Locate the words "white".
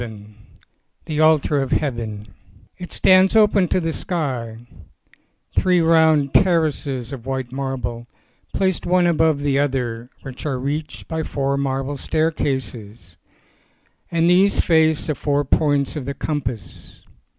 7.27-7.51